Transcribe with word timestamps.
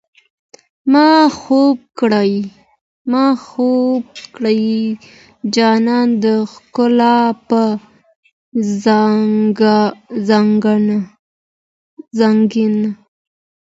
ما 0.91 1.09
خوب 1.39 1.77
كړئ 4.35 4.71
جانانه 5.55 6.19
د 6.23 6.25
ښكلا 6.51 7.19
پر 7.47 7.69
ځـنـګانــه 12.19 12.89